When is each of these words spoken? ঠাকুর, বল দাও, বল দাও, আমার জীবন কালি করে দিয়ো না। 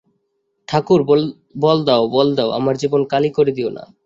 ঠাকুর, 0.67 0.99
বল 1.55 1.77
দাও, 1.85 2.03
বল 2.07 2.27
দাও, 2.35 2.49
আমার 2.49 2.75
জীবন 2.77 3.01
কালি 3.05 3.29
করে 3.37 3.51
দিয়ো 3.57 3.69
না। 3.77 3.83